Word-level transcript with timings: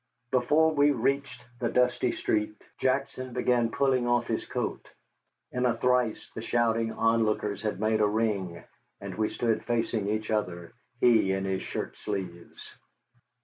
Before 0.31 0.73
we 0.73 0.89
reached 0.89 1.45
the 1.59 1.69
dusty 1.69 2.11
street 2.11 2.55
Jackson 2.79 3.33
began 3.33 3.69
pulling 3.69 4.07
off 4.07 4.25
his 4.25 4.47
coat. 4.47 4.87
In 5.51 5.63
a 5.67 5.77
trice 5.77 6.31
the 6.33 6.41
shouting 6.41 6.91
onlookers 6.91 7.61
had 7.61 7.79
made 7.79 8.01
a 8.01 8.07
ring, 8.07 8.63
and 8.99 9.13
we 9.13 9.29
stood 9.29 9.63
facing 9.63 10.09
each 10.09 10.31
other, 10.31 10.73
he 10.99 11.31
in 11.33 11.45
his 11.45 11.61
shirt 11.61 11.97
sleeves. 11.97 12.73